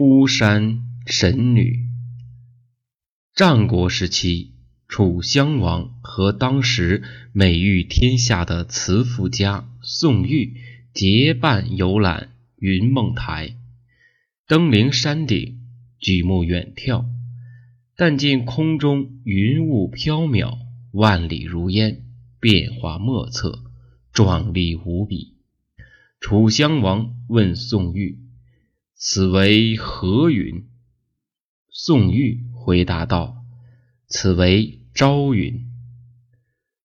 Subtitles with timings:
[0.00, 1.88] 巫山神女。
[3.34, 4.52] 战国时期，
[4.86, 7.02] 楚襄王和当时
[7.32, 10.56] 美誉天下的慈父家宋玉
[10.94, 13.56] 结伴游览云梦台，
[14.46, 15.58] 登临山顶，
[15.98, 17.04] 举目远眺，
[17.96, 20.58] 但见空中云雾飘渺，
[20.92, 22.04] 万里如烟，
[22.38, 23.64] 变化莫测，
[24.12, 25.34] 壮丽无比。
[26.20, 28.27] 楚襄王问宋玉。
[29.00, 30.66] 此为何云？
[31.70, 33.44] 宋玉回答道
[34.10, 35.68] ：“此为朝云。”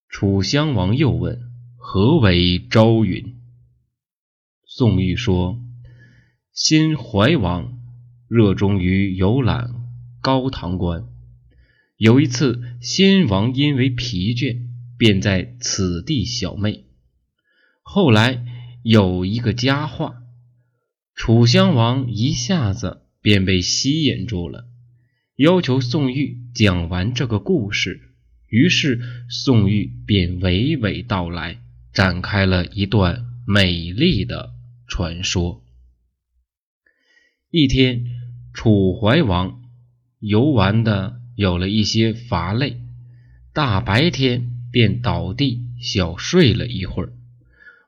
[0.09, 1.41] 楚襄王又问
[1.75, 3.41] ：“何为朝云？”
[4.63, 5.59] 宋玉说
[6.53, 7.79] ：“先怀王
[8.27, 9.73] 热衷于游览
[10.21, 11.07] 高唐关，
[11.97, 14.67] 有一次，先王因为疲倦，
[14.99, 16.83] 便在此地小寐。
[17.81, 18.45] 后来
[18.83, 20.19] 有一个佳话。”
[21.15, 24.65] 楚襄王一下子便被吸引住了，
[25.35, 28.09] 要求宋玉讲完这个故事。
[28.47, 31.59] 于是宋玉便娓娓道来，
[31.93, 34.51] 展开了一段美丽的
[34.87, 35.63] 传说。
[37.49, 38.05] 一天，
[38.53, 39.61] 楚怀王
[40.19, 42.77] 游玩的有了一些乏累，
[43.53, 47.13] 大白天便倒地小睡了一会儿。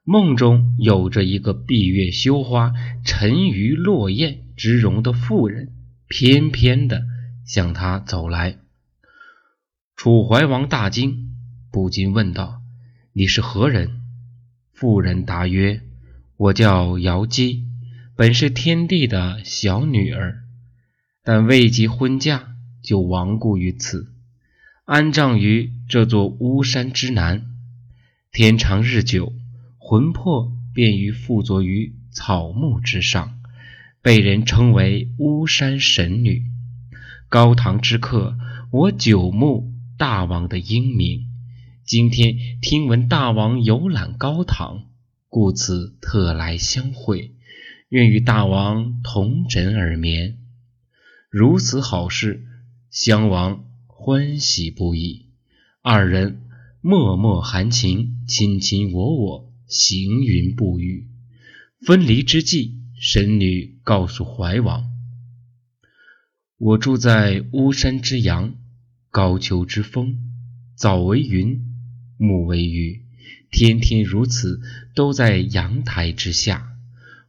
[0.07, 5.73] 梦中有着一个闭月羞花、沉鱼落雁之容的妇人，
[6.07, 7.01] 翩翩的
[7.43, 8.59] 向他走来。
[9.95, 11.31] 楚怀王大惊，
[11.71, 12.61] 不禁问道
[13.13, 14.01] ：“你是何人？”
[14.73, 15.81] 妇人答曰
[16.37, 17.63] ：“我叫瑶姬，
[18.15, 20.43] 本是天帝的小女儿，
[21.23, 22.49] 但未及婚嫁
[22.83, 24.13] 就亡故于此，
[24.83, 27.43] 安葬于这座巫山之南。
[28.31, 29.33] 天长日久。”
[29.87, 33.37] 魂魄便于附着于草木之上，
[34.01, 36.41] 被人称为巫山神女。
[37.29, 38.35] 高堂之客，
[38.71, 41.27] 我久慕大王的英名，
[41.85, 44.85] 今天听闻大王游览高堂，
[45.29, 47.35] 故此特来相会，
[47.89, 50.39] 愿与大王同枕而眠。
[51.29, 52.43] 如此好事，
[52.89, 55.27] 襄王欢喜不已，
[55.83, 56.41] 二人
[56.81, 59.51] 脉脉含情，卿卿我我。
[59.67, 61.07] 行云布雨，
[61.85, 64.91] 分离之际，神女告诉怀王
[66.57, 68.55] ：“我住在巫山之阳，
[69.09, 70.17] 高丘之峰，
[70.75, 71.61] 早为云，
[72.17, 73.03] 暮为雨，
[73.51, 74.61] 天天如此，
[74.93, 76.71] 都在阳台之下。”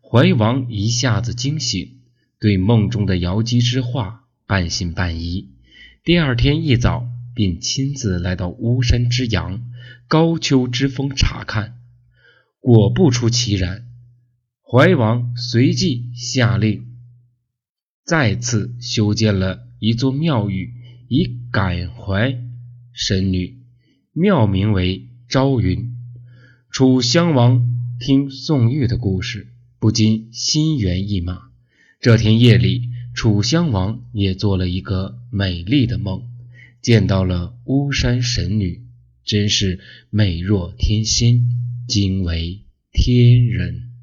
[0.09, 1.99] 怀王一下子惊醒，
[2.39, 5.51] 对梦中的瑶姬之话半信半疑。
[6.05, 9.69] 第二天一早，便亲自来到巫山之阳、
[10.07, 11.81] 高丘之峰查看。
[12.67, 13.87] 果不出其然，
[14.61, 16.85] 怀王随即下令，
[18.05, 20.75] 再次修建了一座庙宇，
[21.07, 22.37] 以感怀
[22.93, 23.61] 神女，
[24.13, 25.95] 庙名为朝云。
[26.69, 27.65] 楚襄王
[28.01, 29.47] 听宋玉的故事，
[29.79, 31.43] 不禁心猿意马。
[32.01, 36.25] 这天夜里，楚襄王也做了一个美丽的梦，
[36.83, 38.83] 见到了巫山神女，
[39.25, 39.79] 真是
[40.11, 41.47] 美若天仙。
[41.87, 43.96] 今为天人。